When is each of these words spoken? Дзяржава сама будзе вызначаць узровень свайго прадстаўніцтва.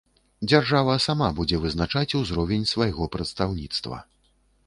Дзяржава 0.51 0.95
сама 1.07 1.27
будзе 1.39 1.59
вызначаць 1.65 2.15
узровень 2.21 2.65
свайго 2.73 3.11
прадстаўніцтва. 3.17 4.01